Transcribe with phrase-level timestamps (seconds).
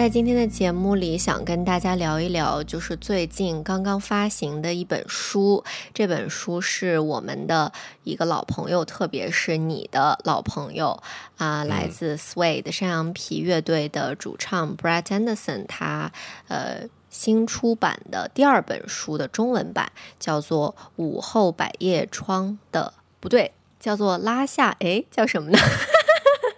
[0.00, 5.62] 在今天的节目里，想跟大家聊一聊，就是最近刚刚发行的一本书。
[5.92, 7.70] 这本书是我们的
[8.04, 11.02] 一个老朋友，特别是你的老朋友
[11.36, 16.10] 啊，来自 Sway 山羊皮乐队的主唱 Brett Anderson，他
[16.48, 25.58] 呃新出版的第二本书的中文版，叫做《午后百叶窗》的，不对，叫做拉下，哎，叫什么呢？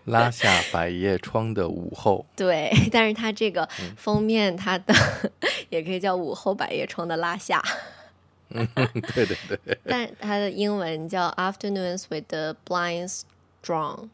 [0.07, 4.93] 拉下百叶窗的午后， 对，但是它这个封面，它的
[5.71, 7.63] 也可以叫午后百叶窗的拉下。
[8.51, 8.67] 嗯，
[9.15, 9.79] 对对对。
[9.85, 13.23] 但它的英文叫 Afternoons with the Blinds
[13.65, 14.09] Drawn。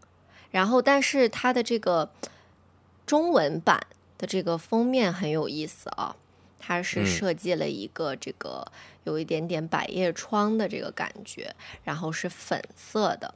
[0.50, 2.10] 然后，但是它的这个
[3.06, 3.80] 中文版
[4.18, 6.14] 的这个封面很有意思啊，
[6.58, 8.70] 它是设计了一个这个
[9.04, 13.34] 有一点点百叶窗的这个感觉，然后是粉色的。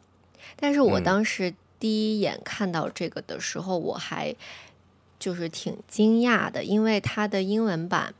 [0.56, 1.55] 但是我当时。
[1.83, 4.33] 第一眼看到这个的时候，我还
[5.19, 8.14] 就是挺惊讶的，因为它的英文版，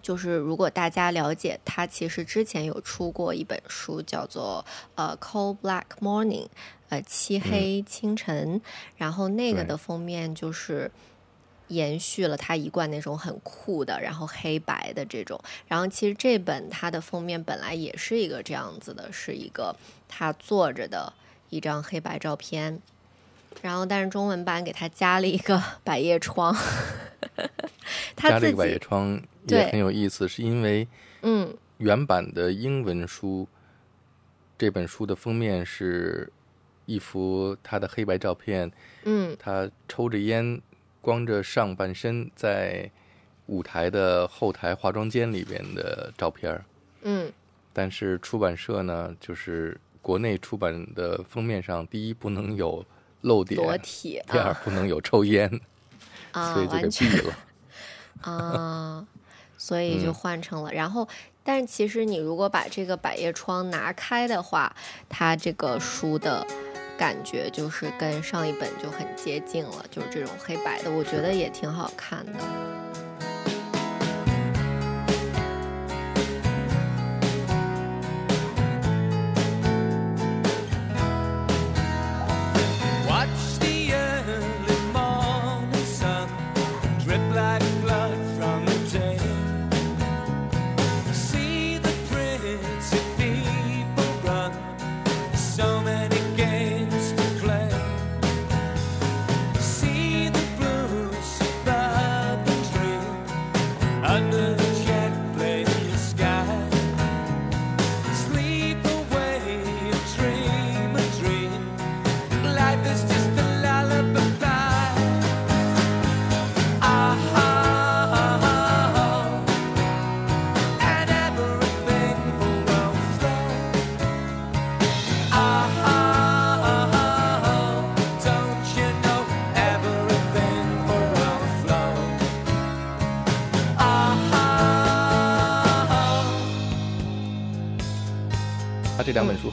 [0.00, 6.44] 就是如果大家了解，它其实之前有出过一本书，叫做呃《Cold Black Morning》，
[6.90, 8.62] 呃，漆黑清晨，
[8.96, 10.92] 然后那个的封面就是
[11.66, 19.74] 延续了他一贯那种很酷的，然后黑白的这种，然后其实这本它的封面本来也是一个这样子的，是一个
[20.08, 21.12] 他坐着的。
[21.50, 22.80] 一张黑白照片，
[23.60, 26.54] 然后但是中文版给他加了一个 百叶窗，
[28.16, 30.86] 他加了一个百叶窗也很有意思，是因为
[31.22, 33.46] 嗯，原版的英文书
[34.56, 36.32] 这本书的封面是
[36.86, 38.70] 一幅他的黑白照片，
[39.04, 40.60] 嗯，他抽着烟，
[41.00, 42.90] 光着上半身在
[43.46, 46.64] 舞台的后台化妆间里边的照片
[47.02, 47.32] 嗯，
[47.72, 49.76] 但是出版社呢，就是。
[50.02, 52.84] 国内出版的封面上，第一不能有
[53.22, 55.48] 露点，裸体；第二不能有抽烟，
[56.32, 57.34] 所以就给毙了。
[58.22, 59.06] 啊，
[59.56, 60.72] 所以就换成了。
[60.72, 61.08] 然后，
[61.42, 64.74] 但是其实你如果把这个百叶窗拿开的话，
[65.08, 66.46] 它这个书的
[66.98, 72.32] 感觉就是跟上一本就很接近了，就是这种黑白的，我觉得也挺好看的。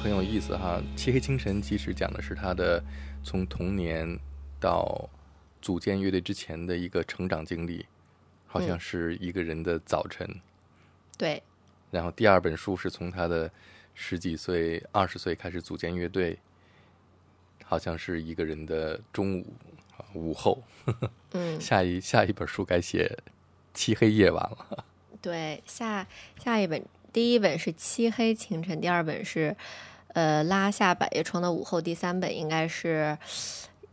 [0.08, 2.82] 很有意思哈，《漆黑清晨》其实讲的是他的
[3.26, 4.18] 从童年
[4.58, 5.10] 到
[5.62, 7.86] 组建乐队之前的一个成长经历，
[8.46, 10.26] 好像是一个人的早晨。
[11.18, 11.44] 对。
[11.92, 13.52] 然后第二本书是从他的
[13.96, 16.40] 十几岁、二十岁开始组建乐队，
[17.66, 19.46] 好像是一个人的中午、
[20.14, 20.64] 午后。
[21.34, 21.60] 嗯。
[21.60, 23.20] 下一下一本书该写
[23.74, 24.86] 漆黑夜晚了。
[25.22, 26.08] 对，下
[26.42, 26.82] 下一本。
[27.12, 29.56] 第一本是《漆黑清晨》，第二本是
[30.18, 33.16] 呃拉下百叶窗的午后，第三本应该是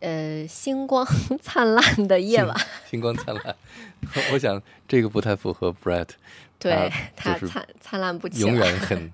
[0.00, 1.06] 呃星光
[1.42, 2.58] 灿烂的夜晚。
[2.90, 3.54] 星光灿烂，
[4.32, 6.08] 我想这个不太符合 Brett，
[6.58, 9.12] 对他灿灿烂不起，永远很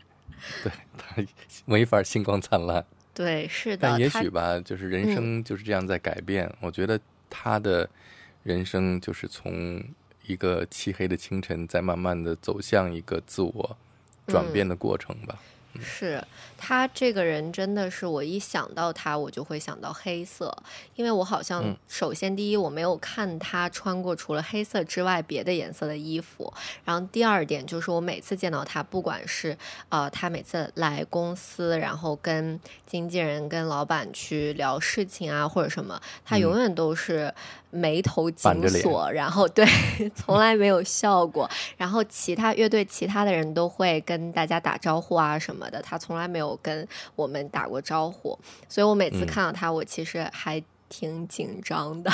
[0.63, 1.27] 对他
[1.65, 2.87] 没法星光灿烂。
[3.13, 3.89] 对，是的。
[3.89, 6.49] 但也许吧，就是人生就是这样在改变。
[6.61, 7.91] 我觉得他的
[8.45, 9.83] 人生就是从
[10.29, 13.77] 一个漆黑的清晨，在慢慢的走向一个自我。
[14.27, 15.37] 转变的过程吧。
[15.79, 16.23] 是
[16.59, 20.57] 他这个人真的是，我一想到他，我就会想到黑色，
[20.97, 21.77] 因为我好像嗯。
[21.89, 26.53] 首先第一我没有看他穿过除了黑色之外别的颜色的衣服，
[26.85, 29.57] 然后第二点就是我每次见到他，不管是
[29.89, 37.33] 呃他每次来公司，然后跟经纪人、跟老板去聊事情啊或者什么，他永远都是
[37.71, 39.65] 眉头紧锁，然后对，
[40.15, 41.49] 从来没有笑过。
[41.77, 46.87] 然后其他乐队其他的人都会跟大家打招呼啊什么的，他从来没有跟
[47.17, 48.39] 我们打过招呼，
[48.69, 52.11] 所以我每次嗯看到他，我其实还挺紧张的。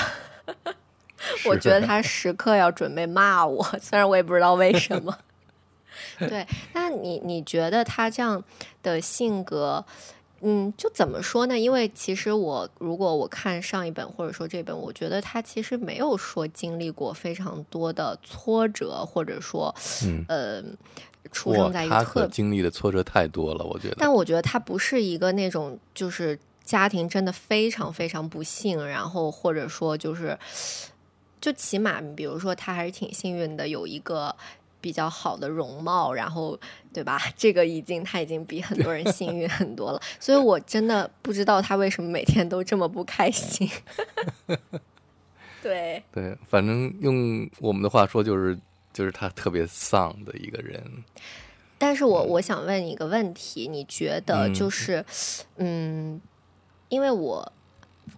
[1.18, 5.16] 是 我觉得他时刻要准备骂我， 虽然我也不知道为什么。
[6.18, 8.42] 对，那你你觉得他这样
[8.82, 9.84] 的性格，
[10.42, 11.58] 嗯，就怎么说呢？
[11.58, 19.74] 因为其实我如果我看上一本或者说这本，我觉得他其实没有说经历过非常多的挫折，或者说，
[20.04, 20.62] 嗯呃，
[21.32, 23.96] 出生在一个特可经历的挫折太多了，我觉得。
[23.98, 30.38] 但我觉得他不是一个那种就是家庭真的非常非常不幸，然后或者说就是，
[31.40, 34.36] 就起码比如说他还是挺幸运的，有一个
[34.86, 36.56] 比较好的容貌，然后
[36.92, 37.20] 对吧？
[37.36, 43.68] 这个已经他已经比很多人幸运很多了，所以我真的不知道他为什么每天都这么不开心。
[45.60, 48.56] 对，对，反正用我们的话说，就是
[48.92, 50.80] 就是他特别丧的一个人。
[51.78, 55.04] 但是我我想问你一个问题，你觉得嗯就是，
[55.56, 56.20] 嗯，
[56.88, 57.52] 因为我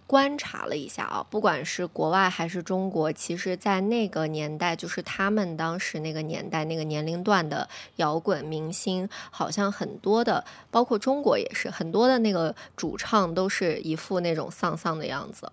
[0.05, 15.51] 观察了一下啊，不管是国外还是中国，其实，在那个年代，就是他们当时那个年代那个年龄段的摇滚明星，好像很多的，包括中国也是很多的那个主唱都是一副那种丧丧的样子。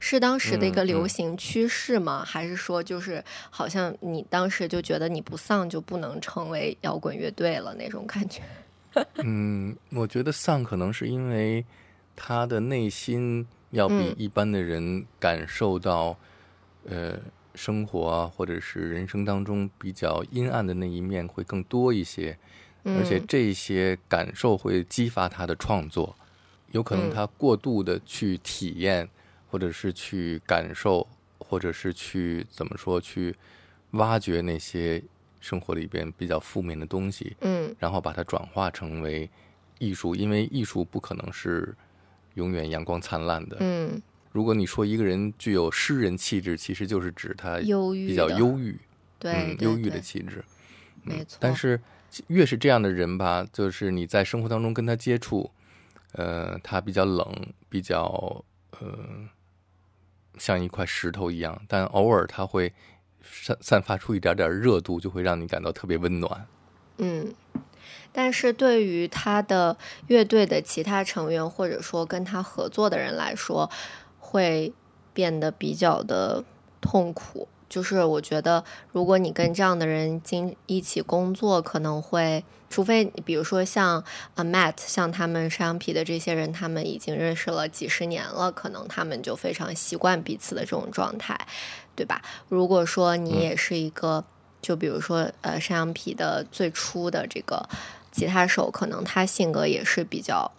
[0.00, 2.24] 是当时的一个嗯流嗯行趋势吗？
[2.24, 8.40] 还是说就是好像你当时就觉得你不丧就不能成为摇滚乐队了那种感觉？
[9.22, 11.64] 嗯，我觉得丧可能是因为
[12.16, 14.14] 他的内心要比嗯。
[14.16, 16.16] 一般的人感受到，
[16.86, 17.18] 呃，
[17.54, 22.38] 生活啊，或者是人生当中比较阴暗的那一面会更多一些，
[22.84, 26.16] 而且嗯这些感受会激发他的创作，
[26.72, 27.10] 有可能嗯。
[27.10, 29.08] 他过度的去体验，
[29.50, 31.06] 或者是去感受，
[31.38, 33.34] 或者是去怎么说去
[33.92, 35.02] 挖掘那些
[35.40, 37.74] 生活里边比较负面的东西，嗯。
[37.78, 39.28] 然后把它转化成为
[39.78, 41.74] 艺术，因为艺术不可能是
[42.34, 43.56] 永远阳光灿烂的。
[43.60, 44.00] 嗯，
[44.32, 48.78] 如果你说一个人具有诗人气质，其实就是指他忧郁比较忧郁，
[49.18, 50.38] 对嗯，忧郁的气质。
[50.38, 50.44] 嗯
[51.06, 51.36] 没错。
[51.38, 51.78] 但是
[52.28, 55.50] 越是这样的人吧，就是你在生活当中跟他接触，
[56.12, 58.42] 呃，他比较冷，比较
[58.80, 59.28] 呃，
[60.38, 62.72] 像一块石头一样，但偶尔他会
[63.22, 66.46] 散散发出一点点热度，就会让你感到特别温暖。
[66.96, 67.34] 嗯，
[68.12, 69.76] 但是对于他的
[70.06, 73.70] 乐队的其他成员，或者说跟他合作的人来说，
[74.18, 74.72] 会
[75.12, 76.44] 变得比较的
[76.80, 77.48] 痛苦。
[77.66, 84.04] 就是我觉得，如果你跟这样的人经一起工作，可能会，除非比如说像
[84.36, 91.48] 啊 Matt，像他们山羊皮的这些人，他们已经认识了几十年了，可能他们就非常习惯彼此的这种状态，
[91.96, 92.22] 对吧？
[92.48, 94.24] 如果说你嗯也是一个，
[94.64, 97.68] 就比如说呃山羊皮的最初的这个
[98.10, 100.50] 吉他手，可能他性格也是比较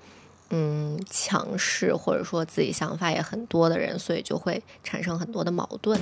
[0.51, 5.99] 嗯强势，或者说自己想法也很多的人，所以就会产生很多的矛盾。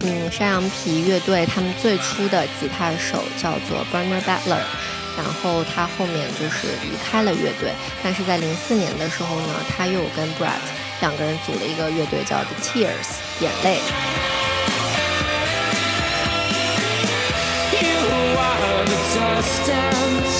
[0.00, 4.64] 嗯，山羊皮乐队他们最初的吉他手叫做 Bernard Butler，
[5.18, 10.60] 然后他后面就是离开了乐队，但是在零四年的时候呢，他又跟 Brett
[11.02, 14.45] 两个人组了一个乐队叫 The Tears 眼泪。
[19.14, 20.35] distance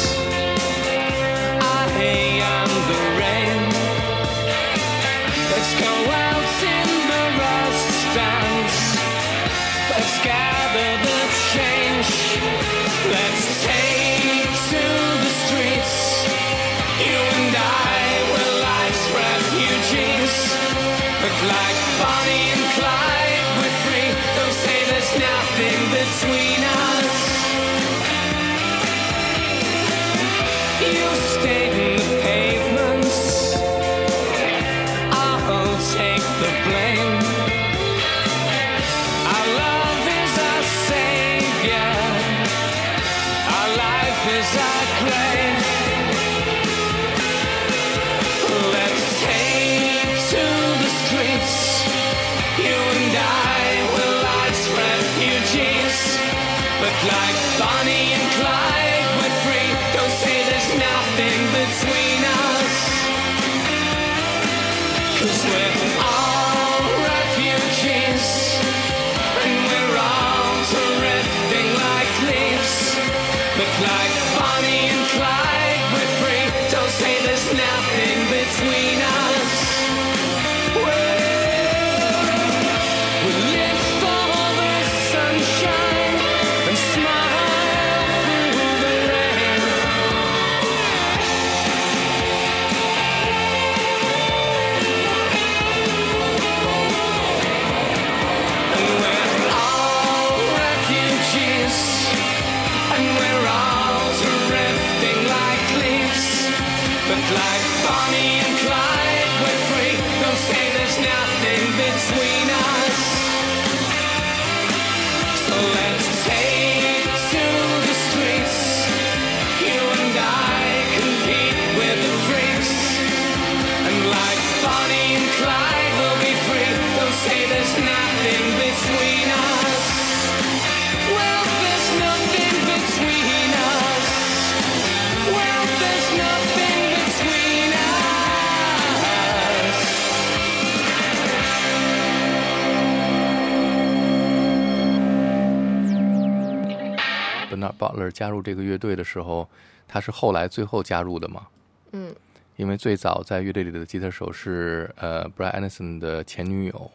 [148.17, 149.47] 加入这个乐队的时候，
[149.87, 151.47] 他是后来最后加入的嘛？
[151.93, 152.17] 嗯，
[152.57, 156.91] 因为最早在乐队里的吉他手是呃 Brian Anderson 的前女友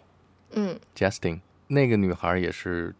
[0.54, 2.96] 嗯 Justin，那个女孩也是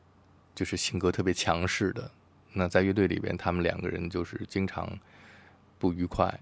[0.54, 2.12] 就是性格特别强势的。
[2.54, 4.88] 那在乐队里边，他们两个人就是经常
[5.80, 6.40] 不愉快。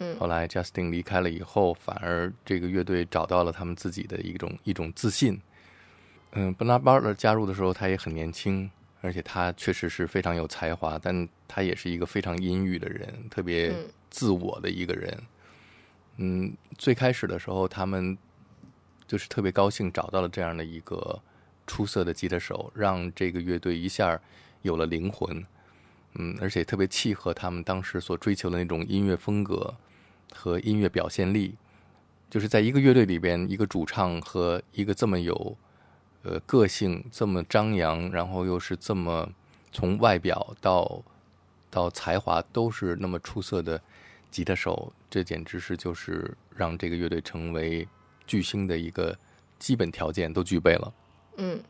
[0.00, 5.40] 嗯后来 Justin 离开了以后，反而这个乐队找到了他们自己的一种一种自信。
[6.32, 8.68] 嗯，Bernard Butler 加入的时候，他也很年轻，
[9.04, 15.22] 而且他确实是非常有才华，但他也是一个非常阴郁的人，特别嗯自我的一个人。
[16.16, 18.16] 嗯，最开始的时候，他们
[19.06, 21.20] 就是特别高兴找到了这样的一个
[21.66, 24.18] 出色的吉他手，让这个乐队一下
[24.62, 25.44] 有了灵魂。
[26.14, 29.74] 嗯，而且特别契合他们当时所追求的那种音乐风格
[30.32, 31.56] 和音乐表现力。
[32.30, 35.56] 就是在一个乐队里边，一个主唱和一个这么有
[36.24, 39.30] 呃个性、这么张扬，然后又是这么
[39.70, 41.02] 从外表到
[41.70, 43.80] 到才华都是那么出色的
[44.30, 47.86] 吉他手，这简直是就是让这个乐队成为
[48.26, 49.16] 巨星的一个
[49.58, 50.92] 基本条件都具备了。
[51.36, 51.60] 嗯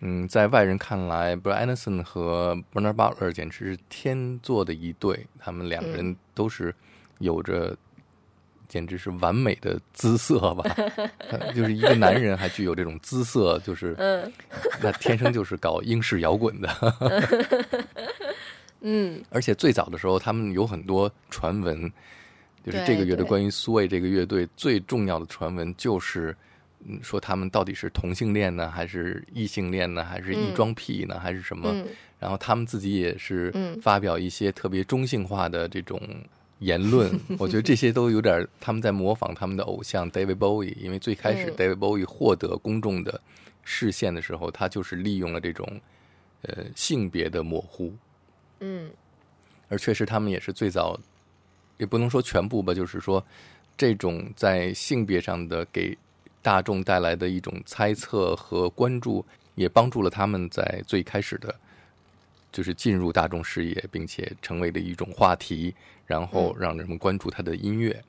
[0.00, 6.72] 嗯，在外人看来，Brian Anderson 和 Bernard Butler 简直是天作的一对，他们两个人都是
[7.18, 7.76] 有着
[8.68, 10.76] 简直是完美的姿色吧，
[11.30, 14.30] 呃就是一个男人还具有这种姿色，就是嗯。
[14.82, 16.68] 那天生就是搞英式摇滚的。
[18.82, 19.22] 嗯。
[19.32, 21.90] 而且最早的时候，他们有很多传闻，
[22.64, 26.36] 就是这个乐队关于苏卫这个乐队最重要的传闻就是，
[26.86, 31.70] 嗯，说他们到底是同性恋呢，还是异性恋呢，还是异嗯装癖呢，还是什么？
[31.72, 31.86] 嗯。
[32.20, 33.80] 然后他们自己也是嗯。
[33.80, 36.00] 发表一些特别中性化的这种
[36.60, 43.20] 言论， 我觉得这些都有点他们在模仿他们的偶像 David Bowie，因为最开始嗯 David Bowie 获得公众的
[43.64, 45.80] 视线的时候，他就是利用了这种
[46.42, 47.92] 呃性别的模糊，
[48.60, 48.90] 嗯。
[49.70, 50.98] 而确实他们也是最早，
[51.76, 53.22] 也不能说全部吧，就是说
[53.76, 55.96] 这种在性别上的给
[56.40, 59.22] 大众带来的一种猜测和关注，
[59.56, 61.54] 也帮助了他们在最开始的，
[62.50, 65.74] 就是进入大众视野，并且成为了一种话题，
[66.06, 68.02] 然后让人们关注他的音乐。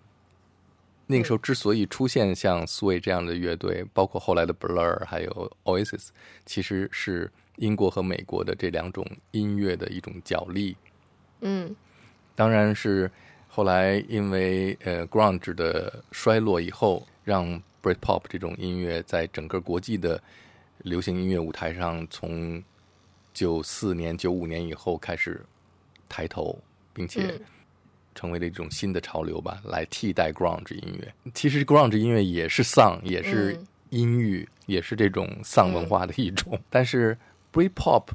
[1.05, 6.09] 那个时候之所以出现像 Sway 这样的乐队，包括后来的 Blur 还有 Oasis，
[6.45, 10.77] 其实是英国和美国的这两种音乐的一种角力。
[11.41, 11.75] 嗯
[12.35, 13.09] 当然是
[13.47, 20.21] 后来因为呃 grunge 的衰落以后，让 Britpop 这种音乐在整个国际的
[20.83, 22.63] 流行音乐舞台上，从
[23.39, 25.41] 九四年、九五年以后开始
[26.09, 26.59] 抬头，
[26.91, 27.41] 并且嗯
[28.13, 31.13] 成为了一种新的潮流吧，来替代 grunge 音乐。
[31.33, 36.59] 其实 grunge 音乐也是丧，也是嗯阴郁，也是这种丧文化的一种。
[36.69, 37.17] 但是
[37.53, 38.07] Britpop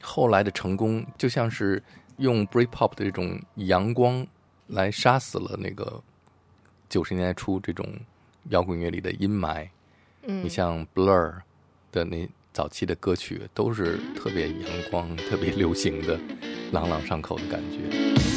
[0.00, 1.80] 后来的成功，就像是
[2.16, 4.26] 用 Britpop 的这种阳光
[4.66, 6.02] 来杀死了那个
[6.88, 7.86] 九十年代初这种
[8.48, 9.68] 摇滚乐里的阴霾。
[10.22, 11.32] 嗯，你像 Blur
[11.92, 16.18] 的那早期的歌曲，都是特别阳光、特别流行的，
[16.72, 18.35] 朗朗上口的感觉。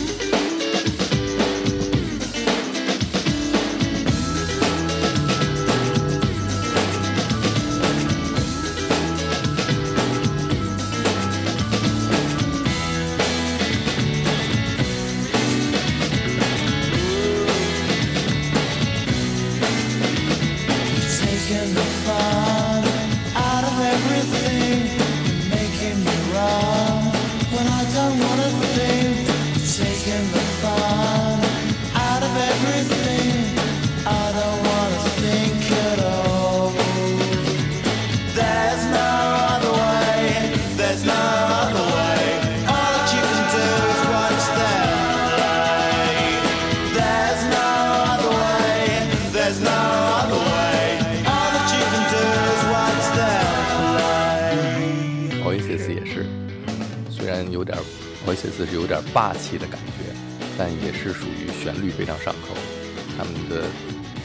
[61.59, 62.55] 旋律非常上口。
[63.17, 63.67] 他们的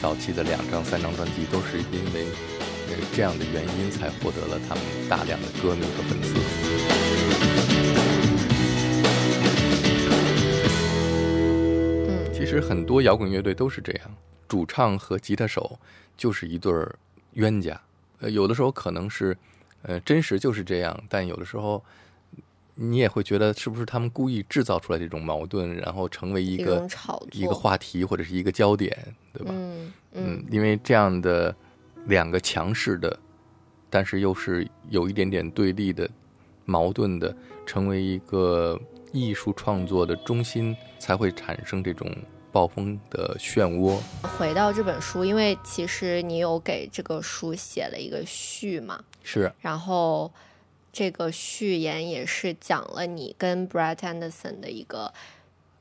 [0.01, 2.25] 早期的两张、三张专辑都是因为
[2.87, 6.33] 呃这样的原因才获得了他们大量的歌迷和粉丝。
[12.07, 14.15] 嗯其实很多摇滚乐队都是这样，
[14.47, 15.77] 主唱和吉他手
[16.15, 16.95] 就是一对儿
[17.33, 17.81] 冤家。
[18.21, 19.35] 呃，有的时候可能是，
[19.81, 21.83] 呃，真实就是这样，但有的时候
[22.75, 26.87] 你也会觉得是不是他们故意制造出来这种矛盾，然后成为一一个
[27.31, 28.95] 一个话题或者是一个焦点，
[29.33, 29.51] 对吧？
[29.53, 31.55] 嗯嗯嗯，因为这样的
[32.05, 33.17] 两个强势的，
[33.89, 36.09] 但是又是有一点点对立的、
[36.65, 38.79] 矛盾的，成为一个
[39.11, 42.09] 艺术创作的中心，才会产生这种
[42.51, 43.97] 暴风的漩涡。
[44.37, 50.31] 回到这本书，因为其实你有给这个书写了一个序嘛，是，然后
[50.95, 55.13] 这个序言也是讲了你跟 Brett Anderson 的一个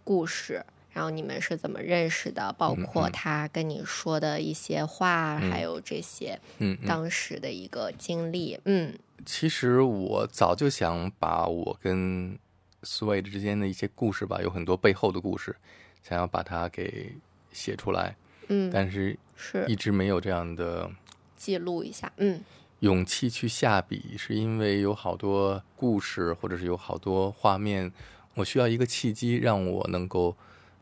[0.02, 6.88] 故事，然后你们是怎么认识的，包括嗯他跟你说的一些话，嗯还有这些嗯嗯。
[6.88, 8.58] 当时的一个经历。
[8.64, 8.92] 嗯
[9.24, 12.36] 其实我早就想把我跟
[12.82, 15.54] Suede 之间的一些故事吧，有很多背后的故事，
[16.02, 17.14] 想要把它给
[17.52, 18.16] 写出来，
[18.48, 20.90] 嗯，但是是一直没有这样的
[21.36, 22.12] 记录一下。
[22.16, 22.42] 嗯
[22.84, 27.90] 勇气去下笔，是因为有好多故事，或者是有好多画面，
[28.34, 30.36] 我需要一个契机，让我能够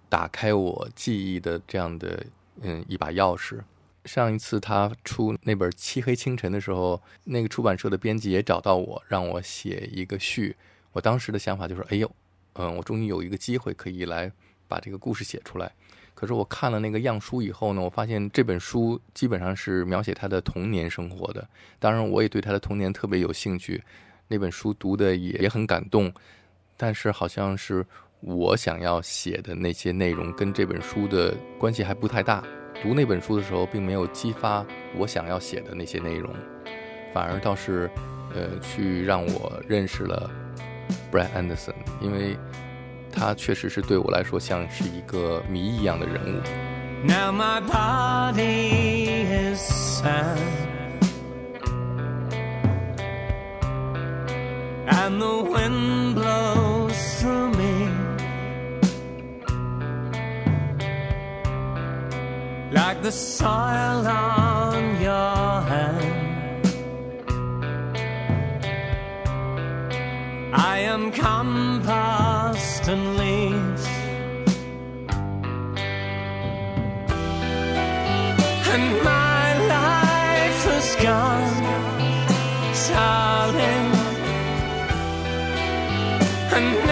[0.08, 2.26] 打开我记忆的这样的
[2.60, 3.60] 嗯一把钥匙。
[4.04, 10.56] 上一次他出那本《漆黑清晨》的时候，那个出版社的编辑也找到我，让我写一个序。
[10.90, 12.10] 我当时的想法就是，哎呦，
[12.54, 14.32] 嗯，我终于有一个机会可以来
[14.66, 15.70] 把这个故事写出来。
[16.22, 21.44] 可是我看了那个样书以后呢，我发现这本书基本上是描写他的童年生活的。
[21.80, 23.82] 当然，我也对他的童年特别有兴趣，
[24.28, 26.12] 那本书读的也也很感动。
[26.76, 27.84] 但是好像是
[28.20, 32.44] 我想要写的那些内容跟这本书的关系还不太大。
[32.80, 34.64] 读那本书的时候，并没有激发
[34.96, 36.32] 我想要写的那些内容，
[37.12, 37.90] 反而倒是，
[38.32, 40.30] 呃，去让我认识了
[41.10, 42.36] Brad Anderson，因为
[43.11, 46.41] 他确实是对我来说像是一个谜一样的人物。
[47.03, 50.37] Now my body is sad
[54.87, 57.89] And the wind blows through me
[62.71, 66.27] Like the soil on your hand
[70.53, 72.20] I am compost
[72.88, 73.86] and leaves
[78.74, 81.62] and my life has gone,
[82.88, 83.92] darling.
[86.56, 86.91] And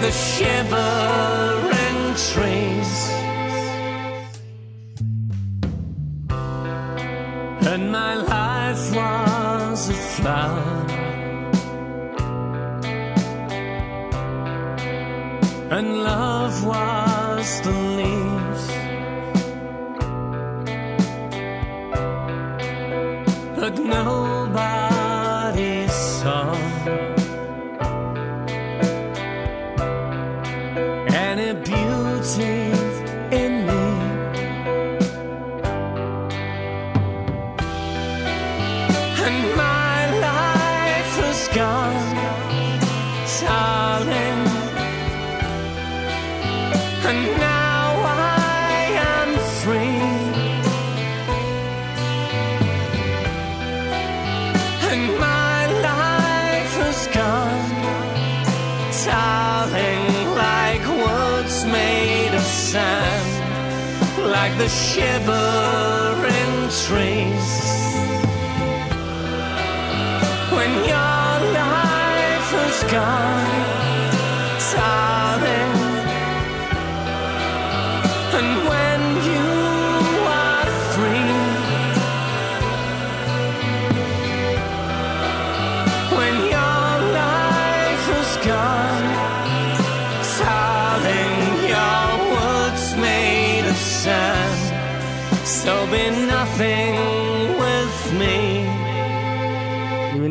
[0.00, 3.18] the shivering trees.
[7.78, 10.86] and my life was a flower.
[15.76, 18.66] And love was the leaves.
[23.60, 24.87] But nobody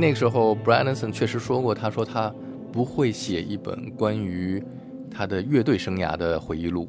[0.08, 2.34] 那个时候，Brian s o n 确实说过，他说他
[2.72, 4.64] 不会写一本关于
[5.12, 6.88] 他的乐队生涯的回忆录。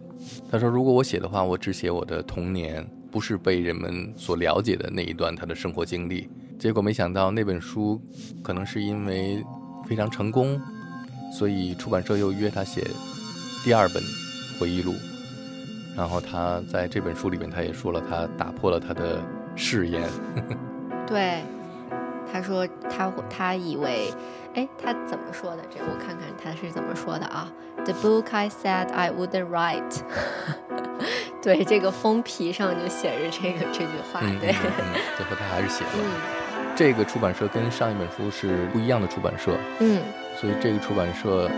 [0.49, 6.31] 他说，如果我写的话，我只写我的童年，不是被人们所了解的那一段他的生活经历。
[6.61, 8.01] 结果没想到那本书
[8.41, 9.45] 可能是因为
[9.89, 10.57] 非常成功，
[11.37, 12.87] 所以出版社又约他写
[13.65, 14.01] 第二本
[14.61, 14.95] 回忆录。
[15.97, 19.21] 然后他在这本书里面，他也说了，他打破了他的
[19.57, 20.09] 誓言。
[21.05, 21.43] 对，
[22.33, 24.13] 他说他他以为，
[24.55, 25.63] 哎，他怎么说的？
[25.71, 27.51] 这我看看他是怎么说的啊
[27.85, 30.01] ？The book I said I wouldn't write。
[31.43, 34.21] 对，这个封皮上就写着这个这句话。
[34.23, 35.91] 嗯，对，嗯嗯 最后他还是写了。
[35.95, 36.05] 嗯
[36.77, 40.01] 这个出版社跟上一本书是不一样的出版社，嗯
[40.37, 41.51] 所以这个出版社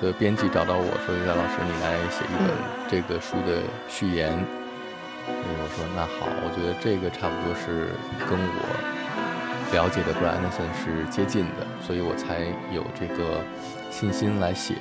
[0.00, 2.58] 的编辑找到我说：“于丹老师，你来写一本嗯
[2.88, 4.32] 这个书的序言。
[5.26, 7.94] 所以我说：“那好，我觉得这个差不多是
[8.28, 9.03] 跟我
[9.72, 12.40] 了解的 Brian Anderson 是接近的，所以我才
[12.72, 13.40] 有这个
[13.90, 14.74] 信心来写。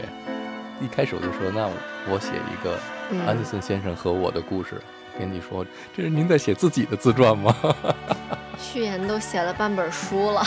[0.81, 1.67] 一开始我就说：“那
[2.11, 2.77] 我写一个
[3.11, 4.81] 嗯安德森先生和我的故事。”
[5.17, 5.65] 编辑说
[5.95, 7.55] ：“这是您在写自己的自传吗？”
[8.59, 10.43] 序言都写了半本书了。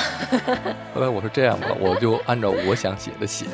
[0.95, 3.47] 后来我说这样吧，我就按照我想写的写，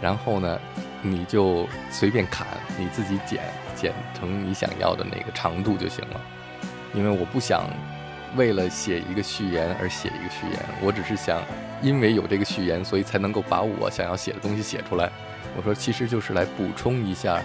[0.00, 0.58] 然后呢，
[1.02, 2.46] 你就随便砍，
[2.78, 3.42] 你自己剪，
[3.74, 6.20] 剪成你想要的那个长度就行了。
[6.94, 7.64] 因为我不想
[8.38, 11.42] 为了写一个序言而写一个序言，我只是想
[11.82, 15.10] 因为有这个序言，所以才能够把我想要写的东西写出来。
[15.56, 17.42] 我说其实就是来补充一下，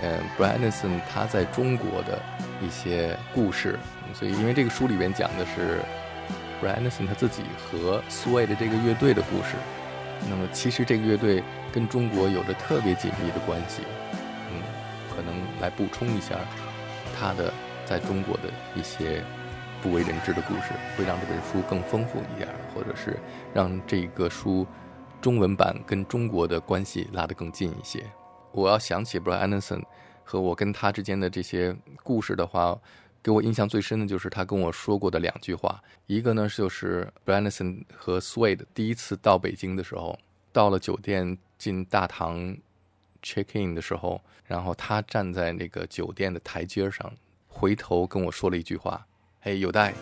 [0.00, 2.22] 嗯，Brian Anderson 他在中国的
[2.62, 3.76] 一些故事。
[4.14, 5.80] 所以因为这个书里边讲的是
[6.62, 9.56] Brian Anderson 他自己和 Sway 的这个乐队的故事。
[10.30, 13.82] 那么其实这个乐队跟中国有着特别紧密的关系。
[14.52, 14.62] 嗯，
[15.14, 16.36] 可能来补充一下
[17.18, 17.52] 他的
[17.84, 19.22] 在中国的一些
[19.86, 23.16] 不为人知的故事，会让这本书更丰富一点，或者是
[23.54, 24.66] 让这个书
[25.20, 28.04] 中文版跟中国的关系拉得更近一些。
[28.50, 29.84] 我要想起 Brian Anderson
[30.24, 32.76] 和我跟他之间的这些故事的话，
[33.22, 35.80] 给我印象最深的就是他跟我说过的两句话。
[36.06, 40.18] 一个呢，就是 Brian Anderson 和 Suede 第一次到北京的时候，
[40.52, 42.56] 到了酒店进大堂
[43.22, 47.12] check in 的时候，然后他站在那个酒店的台阶上，
[47.46, 49.06] 回头跟我说了一句话
[49.46, 49.94] ：“嘿，有代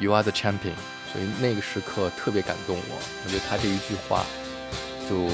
[0.00, 0.74] ，You are the champion。”
[1.12, 2.98] 所以那个时刻特别感动我。
[3.24, 4.26] 我觉得他这一句话，
[5.08, 5.28] 就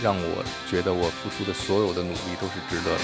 [0.00, 2.96] 让我觉得我付出的所有的努力都是值得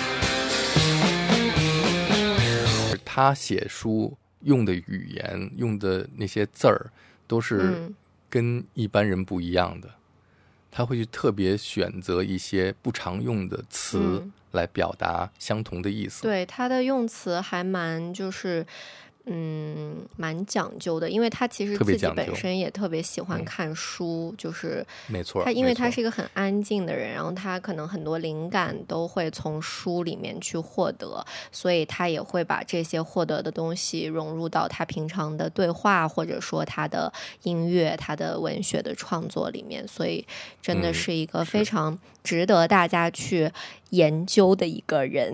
[2.93, 2.99] 的。
[3.05, 6.93] 他写书用的语言、用的那些字儿，
[7.27, 7.93] 都是嗯
[8.31, 9.91] 跟一般人不一样的。
[10.75, 16.23] 他会去特别选择一些不常用的词嗯来表达相同的意思。
[16.23, 18.67] 对，他的用词还蛮就是。
[19.27, 23.45] 嗯，蛮讲究的，因为他其实自己本身也特别喜欢嗯。
[23.45, 25.43] 看书，就是没错。
[25.45, 37.13] 他因为他是一个很安静的人，然后他可能很多灵感都会从书里面去获得，所以他也会把这些获得的东西融入到他平常的对话，或者说他的
[37.45, 40.27] 音乐、他的文学的创作里面，所以
[40.61, 43.51] 真的嗯是一个非常值得大家去
[43.95, 45.33] 研究的一个人，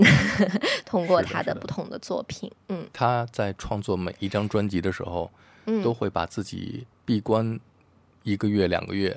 [0.84, 1.54] 通过他是的。
[1.54, 2.86] 不同的作品，嗯。
[2.92, 5.30] 他在创作每一张专辑的时候，
[5.66, 7.58] 嗯，都会把自己闭关
[8.22, 9.16] 一个月、两个月，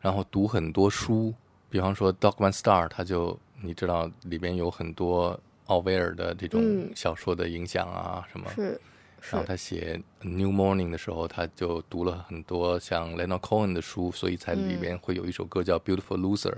[0.00, 1.32] 然后读很多书。
[1.70, 6.90] 比方说《Dogman Star》，他就你知道里边有很多奥威尔的这种嗯。
[6.94, 8.50] 小说的影响啊什么。
[8.54, 8.80] 是
[9.30, 16.50] 然后，他写《New Morning》的时候，他就读了很多像 Leonard Cohen 的书，所以才里边会有一首歌叫《Beautiful Loser》，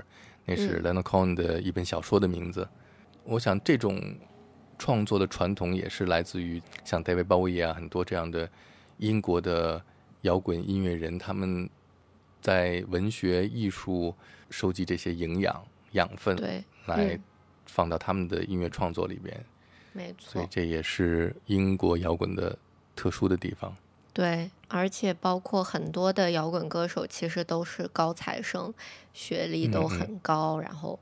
[0.44, 2.68] 那是嗯 Leonard Cohen 的一本小说的名字。
[3.24, 4.00] 我想这种
[4.78, 8.48] 创作的传统也是来自于像 David Bowie 啊，很多这样的
[8.98, 9.82] 英国的
[10.22, 11.68] 摇滚音乐人，他们
[12.40, 14.14] 在文学艺术
[14.50, 17.22] 收集这些营养养分，对，来嗯
[17.66, 19.44] 放到他们的音乐创作里边。
[19.92, 22.58] 没错，所以这也是英国摇滚的
[22.94, 23.74] 特殊的地方。
[24.14, 28.72] 对，而且包括很多的摇滚歌手，其实都是高材生，
[29.12, 30.98] 学历都嗯嗯很高，然后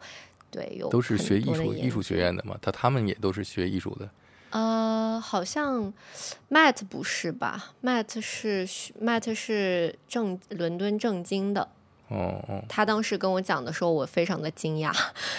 [0.50, 4.08] 对有都是学艺术艺术学院的嘛，他他们也都是学艺术的。
[4.50, 5.92] 呃，好像
[6.50, 11.68] Matt 不是吧？Matt 是学 Matt 是正伦敦政经的。
[12.08, 14.94] 哦哦，他当时跟我讲的时候，我非常的惊讶。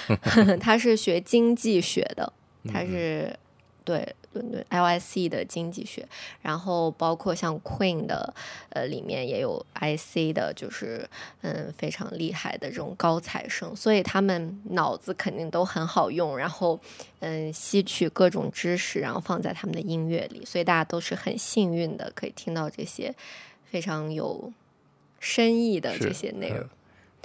[0.60, 2.34] 他是学经济学的，
[2.68, 3.38] 他是
[3.84, 6.08] 对伦敦 LIC 的经济学，
[6.42, 8.34] 然后包括像 Queen 的，
[8.70, 11.08] 呃，里面也有 IC 的，就是
[11.42, 16.80] 嗯非常厉害的这种高材生，所以他们脑子肯定都很好用，然后
[17.20, 23.14] 嗯吸取各种知识，然后放在他们的音乐里，所以大家都是很幸运的，可以听到这些。
[23.74, 24.54] 非常有
[25.20, 26.70] 深意的这些内容。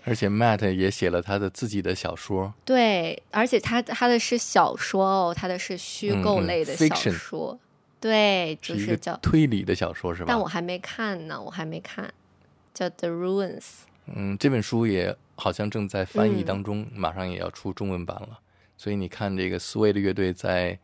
[0.09, 7.59] 嗯而且 Matt 也写了他的自己的小说，对，而且他他的是小说哦，他的是虚构类的小说，
[8.01, 10.27] 对，就是叫，推理的小说，是吧？
[10.29, 12.13] 但我还没看呢，我还没看，
[12.73, 13.59] 叫《The Ruins》。
[14.15, 18.39] 嗯，这本书也好像正在翻译嗯当中，马上也要出中文版了。
[18.79, 20.79] 所以你看，这个苏维的乐队在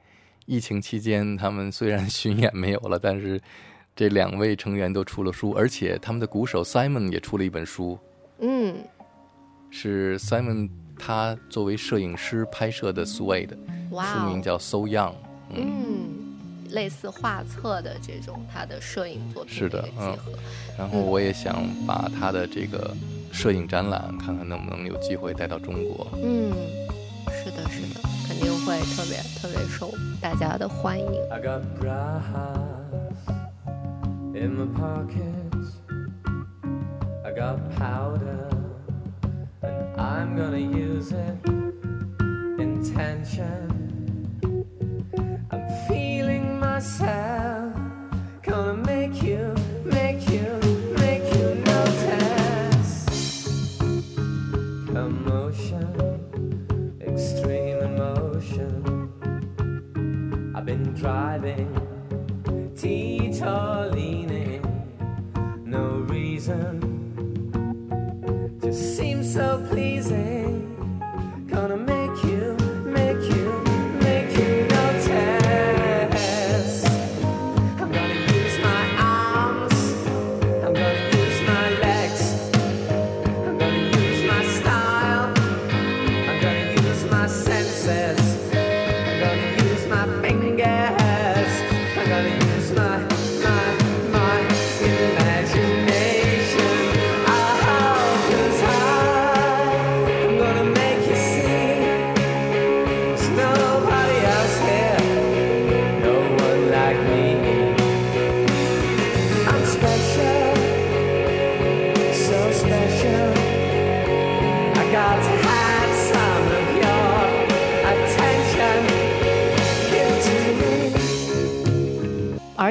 [0.44, 3.40] 疫情期间，他们虽然 巡演没有了，但是
[3.96, 7.98] 这两位成员都出了书，而且他们的鼓手 Simon 也出了一本书，
[8.40, 8.76] 嗯，
[9.76, 13.56] 是 Simon 他作为摄影师拍摄的 Suede，
[13.90, 15.14] 书名，叫 So Young。
[15.50, 16.37] 嗯，
[16.70, 20.16] 类似画册的这种他的摄影作品是的合。
[20.78, 22.94] 然后我也想把他的这个
[23.32, 26.06] 摄影展览，看看能不能有机会带到中国。
[26.22, 26.52] 嗯，
[27.32, 31.06] 是的，是的，肯定会特别特别受大家的欢迎。
[31.32, 32.22] I got brass
[34.34, 35.80] in my pockets.
[37.24, 38.48] I got powder,
[40.05, 41.38] I'm gonna use it.
[42.61, 43.71] Intention.
[45.51, 47.23] I'm feeling myself.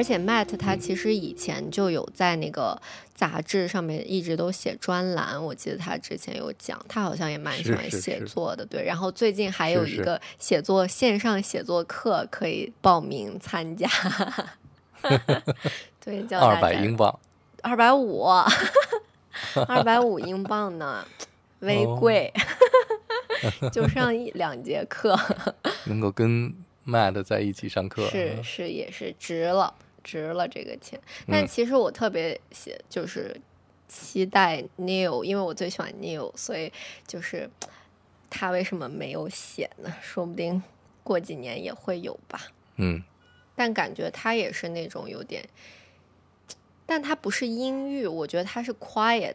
[0.04, 2.78] 且 Matt 他其实以前就有在那个
[3.14, 8.84] 杂志上面一直都写专栏，我记得他之前有讲，他好像也蛮喜欢写作的，对。
[8.84, 13.88] 然后最近还有一个写作线上写作课可以报名参加，
[16.04, 17.18] 对，叫二百英镑，
[17.62, 18.24] 二百五，
[19.66, 21.04] 二百五英镑呢，
[21.60, 21.96] 微哦。
[21.96, 22.32] 贵，
[23.72, 25.18] 就上一两节课，
[25.86, 26.54] 能够跟
[26.86, 31.00] Matt 在一起上课，是是也是值了，值了这个钱。
[31.26, 33.34] 但嗯其实我特别喜就是
[33.88, 36.72] 期待 Neil，因为我最喜欢 Neil，所以
[37.06, 37.50] 就是
[38.30, 39.92] 他为什么没有写呢？
[40.02, 40.62] 说不定
[41.02, 42.40] 过几年也会有吧。
[42.76, 43.02] 嗯，
[43.56, 45.48] 但感觉他也是那种有点，
[46.86, 49.34] 但他不是阴郁，我觉得他是 quiet，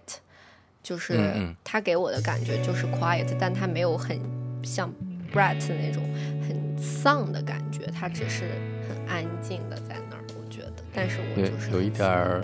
[0.83, 4.19] 就是他给我的感觉就是 quiet，但他没有很
[4.63, 4.93] 像
[5.33, 6.03] Brett 那种
[6.47, 8.43] 很丧的感觉，他只是
[8.87, 9.95] 很安静的在。
[10.93, 12.43] 但是我有就是有一点儿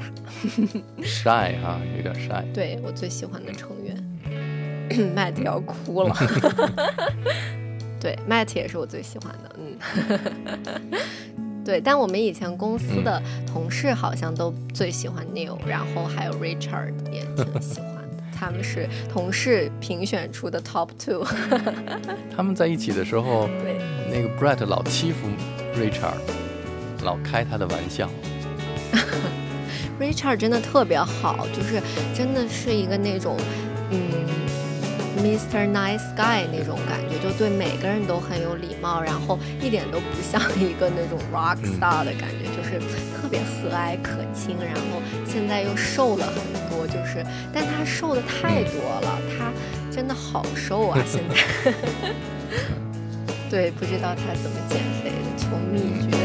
[0.98, 2.44] 他 shy 哈，有点 shy。
[2.54, 3.98] 对我最喜欢的成员，
[5.16, 6.16] Matt 要哭了。
[8.00, 11.02] 对，Matt 也是我最喜欢的，嗯。
[11.66, 21.26] 对，但我们以前公司的同事好像都最喜欢 Neil，、然后还有 Richard 也挺喜欢的，他们是同事评选出的 Top Two。
[22.38, 23.80] 他们在一起的时候，对，
[24.12, 25.28] 那个 Brett 老欺负
[25.76, 26.14] Richard，
[27.04, 28.08] 老开他的玩笑。
[30.00, 31.82] Richard 真的特别好，就是
[32.14, 33.38] 真的是一个那种，
[33.92, 34.00] 嗯
[35.18, 35.72] ，Mr.
[35.72, 42.78] Nice Guy 那种感觉，就对每个人都很有礼貌，然后一点都不像一个那种 rock 嗯 star 的感觉，就是
[43.16, 44.58] 特别和蔼可亲。
[44.60, 46.36] 然后现在又瘦了很
[46.70, 49.52] 多，就是，但他瘦的太多了，他
[49.90, 51.00] 真的好瘦啊！
[51.08, 51.72] 现在，
[53.50, 56.18] 对，不知道他怎么减肥的，求秘诀。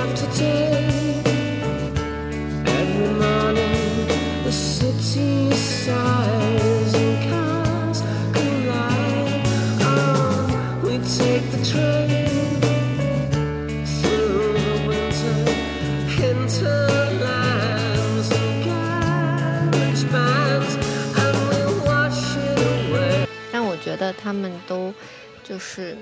[0.00, 1.20] after day,
[2.64, 4.08] every morning
[4.44, 8.00] the city sighs and cars
[8.32, 9.46] collide.
[9.84, 12.60] On we take the train
[14.00, 15.40] through the winter
[16.16, 20.72] hinterlands and garage bands,
[21.22, 23.28] and we wash it away.
[23.52, 24.94] 但我觉得他们都
[25.44, 25.94] 就是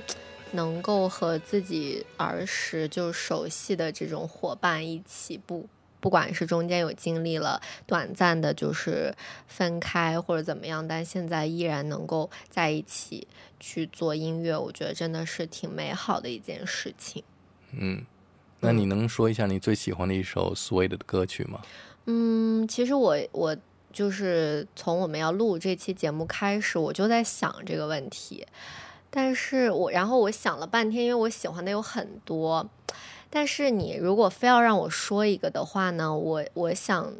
[0.51, 5.67] 能够和自己儿时就熟悉的这种伙伴一起不，
[5.99, 9.13] 不管是中间有经历了短暂的，就是
[9.47, 13.27] 分开或者怎么样，但现在依然能够在一起
[13.59, 17.23] 去做音乐，我觉得真的是挺美好的一件事情。
[17.71, 18.05] 嗯，
[18.62, 21.62] 那你能说一下你最喜欢的一首 Suede 的歌曲吗？
[22.05, 23.55] 嗯，其实我我
[23.93, 28.47] 就是从我们要录这期节目开始，我就在想这个问题，
[29.09, 32.69] 但是我然后我想了半天，因为我喜欢的有很多，
[33.29, 37.11] 但是你如果非要让我说一个的话呢，我我想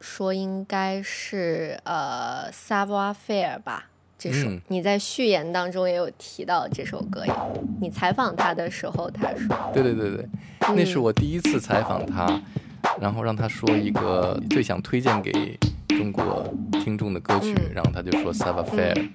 [0.00, 3.88] 说应该是呃 Savoir Faire 吧。
[4.18, 7.34] 这首、嗯你在序言当中也有提到这首歌呀，
[7.80, 10.28] 你采访他的时候他说，对对对对，
[10.76, 12.40] 那是嗯我第一次采访他，
[13.00, 16.46] 然后让他说一个最想推荐给中国
[16.84, 19.08] 听众的歌曲，嗯然后他就说 Sava Fair。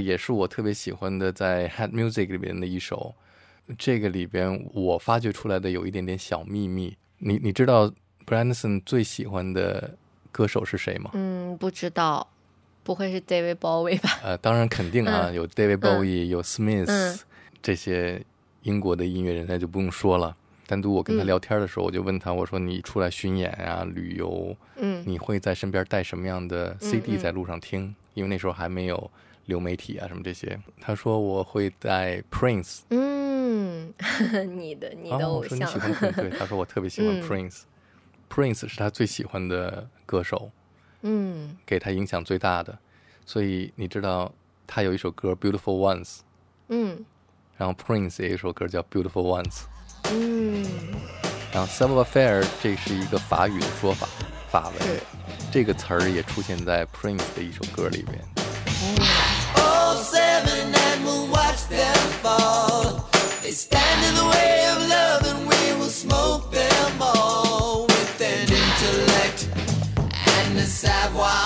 [0.00, 3.14] 也是我特别喜欢的，在 Head Music 里边的一首。
[3.78, 6.96] 这个里边我发掘出来的有一点点小秘密。
[7.18, 7.90] 你你知道
[8.26, 9.96] Branson 最喜欢的
[10.32, 11.10] 歌手是谁吗？
[11.14, 12.26] 嗯，不知道，
[12.82, 14.18] 不会是 David Bowie 吧？
[14.24, 17.18] 呃，当然肯定啊，嗯有 David Bowie，、有 Smith，、嗯
[17.62, 18.20] 这些
[18.62, 20.36] 英国的音乐人那就不用说了。
[20.66, 27.94] 单独我跟他嗯聊天的时候，我就问他，我说你出来巡演啊、旅游，嗯你会在身边带什么样的 CD 嗯在路上听？
[28.14, 29.10] 因为那时候还没有
[29.46, 30.58] 流媒体啊什么这些。
[30.80, 33.92] 他说我会带 Prince，嗯，
[34.56, 37.62] 你的你的哦、偶像，我说你喜欢 Prince，对，他说我特别喜欢嗯 Prince，Prince、
[38.28, 40.50] Prince 是他最喜欢的歌手，
[41.02, 42.78] 嗯给他影响最大的。
[43.24, 44.32] 所以你知道
[44.66, 46.04] 他有一首歌《Beautiful Ones》。
[46.68, 47.04] 嗯
[47.58, 49.44] 然后 Prince 也有一首歌叫《Beautiful Ones》，
[50.10, 50.66] 嗯，
[51.52, 54.08] 然后 Summer Affair 这是一个法语的说法，
[54.48, 55.00] 法文，
[55.52, 58.18] 这个词儿也出现在 Prince 的一首歌里边。
[60.92, 63.08] And we'll watch them fall.
[63.42, 68.48] They stand in the way of love and we will smoke them all with an
[68.60, 69.48] intellect
[70.38, 71.41] and a savoir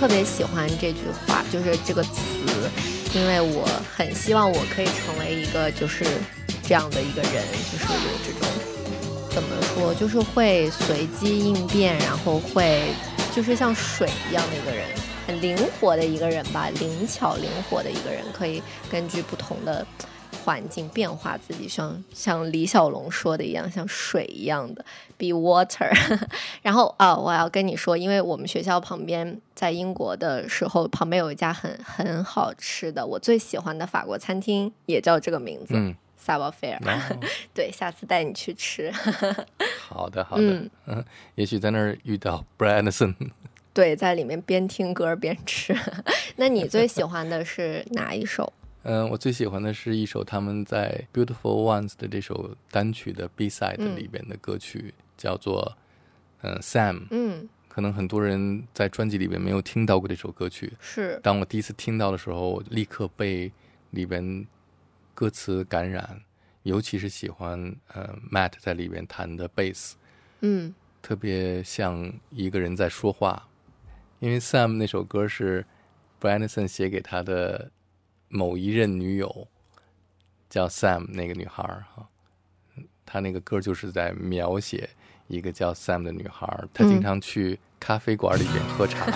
[0.00, 2.10] 特别喜欢这句话，就是这个词，
[3.12, 6.06] 因为我很希望我可以成为一个就是
[6.62, 8.48] 这样的一个人，就是有这种
[9.30, 12.94] 怎么说，就是会随机应变，然后会
[13.36, 14.86] 就是像水一样的一个人，
[15.26, 19.86] 很灵活的一个人吧，灵巧灵活的一个人，可以根据不同的。
[20.44, 24.84] 环境变化自己，像像李小龙说的一样，像水一样的
[25.16, 25.90] ，be water。
[26.62, 36.76] 然后啊，我要跟你说，因为我们学校旁边在英国的时候，旁边有一家很很好吃的，我最喜欢的法国餐厅，也叫这个名字、嗯，s a v o Fair。
[36.76, 37.18] 哦
[37.54, 38.90] 对，下次带你去吃。
[39.88, 41.04] 好的好的，嗯嗯，
[41.36, 43.14] 也许在那儿遇到 Branson。
[43.72, 45.76] 对，在里面边听歌边吃。
[46.36, 48.52] 那你最喜欢的是哪一首？
[48.82, 55.76] 嗯，我最喜欢的是一首他们在《Beautiful Ones》的这首单曲的 B side 嗯里边的歌曲，叫做
[56.40, 57.06] 嗯 Sam。
[57.10, 60.72] 嗯，可能很多人在专辑里边没有听到过这首歌曲。
[60.80, 63.52] 是，当我第一次听到的时候，我立刻被
[63.90, 64.46] 里边
[65.14, 66.22] 歌词感染，
[66.62, 69.96] 尤其是喜欢呃 Matt 在里边弹的贝斯，
[70.40, 73.46] 嗯特别像一个人在说话。
[74.20, 75.66] 因为 Sam 那首歌是
[76.20, 77.70] Branson 写给他的
[78.32, 79.48] 某一任女友，
[80.48, 82.06] 叫 Sam 那个女孩儿哈，
[83.04, 84.88] 她那个歌就是在描写
[85.26, 89.10] 一个叫 Sam 的女孩儿，她经常去咖啡馆里边喝茶。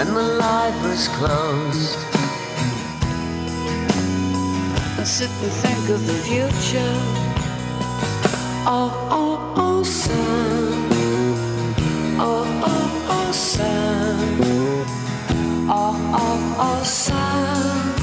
[0.00, 1.98] When the library's closed.
[4.96, 6.96] And sit and think of the future.
[8.66, 10.88] Oh, oh, oh, Sam.
[12.18, 14.40] Oh, oh, oh, Sam.
[15.68, 17.94] Oh, oh, oh, Sam.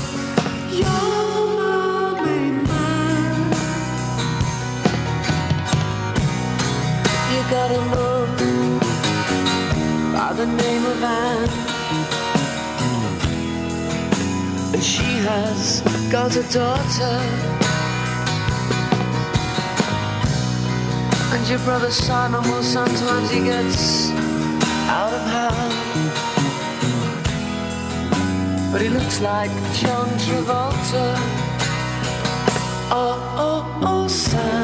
[0.79, 3.37] You're my main man.
[7.31, 8.29] You got a mom
[10.13, 11.76] by the name of Anne.
[14.87, 17.15] She has got a daughter.
[21.33, 24.11] And your brother Simon will sometimes he gets
[24.97, 25.73] out of hand.
[28.71, 31.07] But he looks like John Travolta.
[32.89, 33.15] Oh,
[33.45, 34.56] oh, oh, Sam.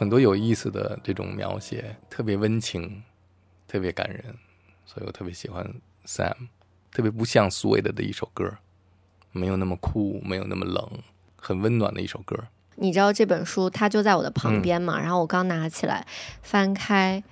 [0.00, 3.02] 很多有意思的这种描写，特别温情，
[3.68, 4.34] 特别感人，
[4.86, 5.74] 所以我特别喜欢
[6.06, 6.48] Sam，
[6.90, 8.56] 特别不像 Suede 的一首歌，
[9.30, 10.90] 没有那么酷，没有那么冷，
[11.36, 12.46] 很温暖的一首歌。
[12.76, 16.06] 你知道这本书它就在我的旁边嘛，然后我刚拿起来
[16.40, 17.22] 翻开，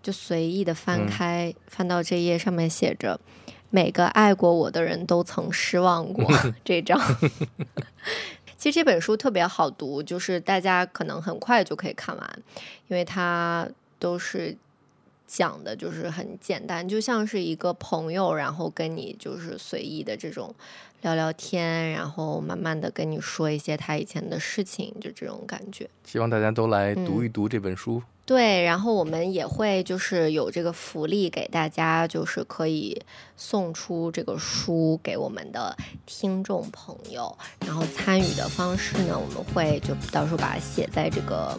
[0.00, 3.18] 就随意的翻开，翻到这页上面写着
[3.68, 6.32] “每个爱过我的人都曾失望过”
[6.64, 6.96] 这张。
[8.66, 12.42] 其实这本书特别好读，就是大家可能很快就可以看完，
[12.88, 13.64] 因为它
[14.00, 14.56] 都是
[15.24, 20.52] 讲的就是很简单，就像是一个朋友，然后跟你就是随意的这种
[21.02, 25.88] 聊聊天，然后慢慢的跟你说一些他以前的事情，就这种感觉。
[26.04, 28.02] 希望大家都来嗯读一读这本书。
[28.26, 33.00] 对，然后我们也会就是有这个福利给大家，就是可以
[33.36, 37.38] 送出这个书给我们的听众朋友。
[37.64, 41.56] 然后参与的方式呢，我们会就到时候把它写在这个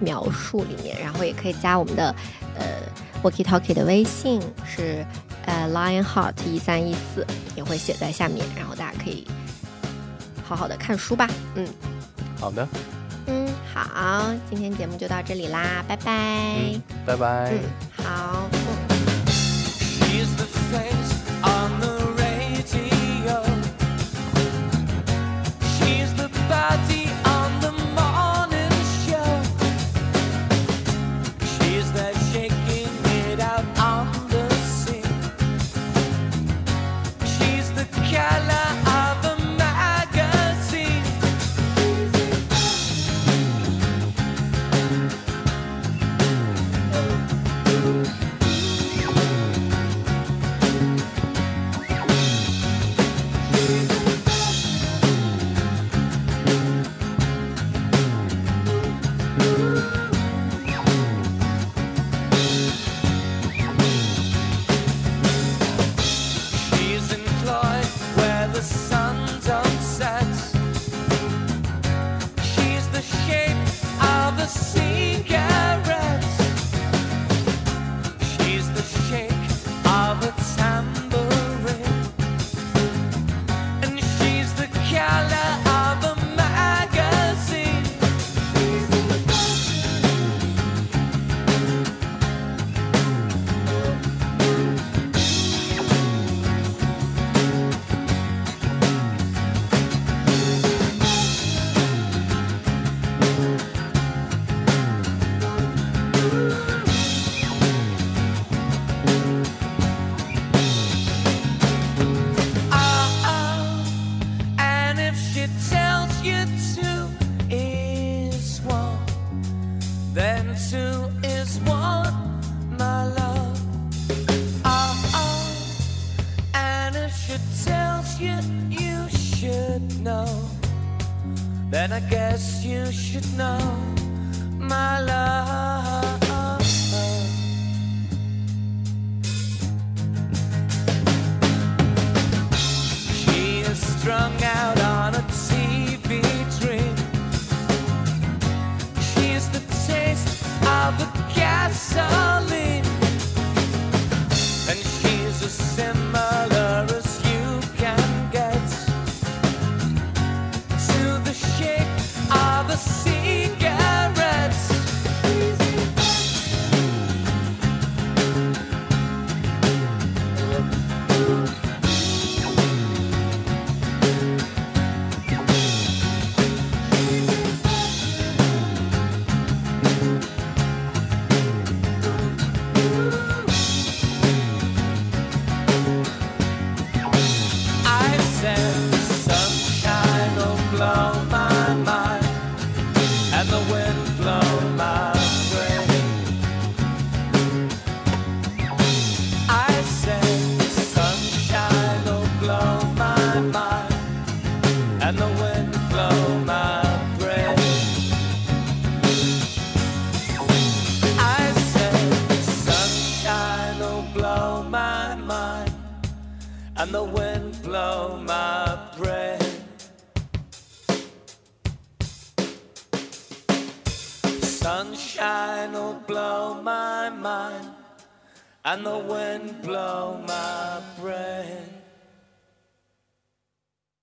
[0.00, 2.12] 描述里面，然后也可以加我们的
[2.58, 2.82] 呃
[3.22, 5.06] Walkie Talkie 的微信是
[5.46, 9.24] 呃 Lionheart 一三一四，也会写在下面，然后大家可以
[10.42, 11.30] 好好的看书吧。
[11.54, 11.64] 嗯
[12.36, 12.66] 好的，
[13.30, 16.12] 嗯，好，今天节目就到这里啦，拜拜。
[16.12, 17.52] 嗯，拜拜。
[17.52, 17.60] 嗯，
[18.04, 18.58] 好，嗯。
[19.28, 21.14] She's the face
[21.44, 23.44] on the radio.
[25.78, 26.99] She's the body